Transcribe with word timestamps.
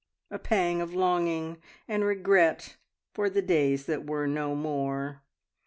a 0.31 0.39
pang 0.39 0.81
of 0.81 0.95
longing 0.95 1.61
and 1.87 2.03
regret 2.03 2.75
for 3.13 3.29
the 3.29 3.39
days 3.39 3.85
that 3.85 4.03
were 4.03 4.25
no 4.25 4.55
more. 4.55 5.21